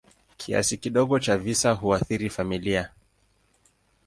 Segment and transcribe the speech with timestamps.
[0.37, 2.91] Kiasi kidogo cha visa huathiri familia.